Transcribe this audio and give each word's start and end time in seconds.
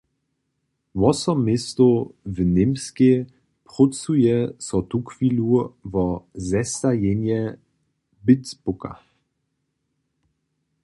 Wosom 0.95 1.39
městow 1.43 1.95
w 2.25 2.37
Němskej 2.57 3.15
prócuje 3.69 4.35
so 4.67 4.77
tuchwilu 4.91 5.53
wo 5.91 6.05
zestajenje 6.49 7.41
bidbooka. 8.25 8.91